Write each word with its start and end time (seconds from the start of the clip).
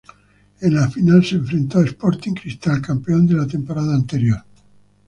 En 0.61 0.73
la 0.73 0.89
final, 0.89 1.23
se 1.23 1.35
enfrentó 1.35 1.77
a 1.77 1.85
Sporting 1.85 2.33
Cristal, 2.33 2.81
campeón 2.81 3.27
de 3.27 3.35
la 3.35 3.45
temporada 3.45 3.93
anterior. 3.93 4.43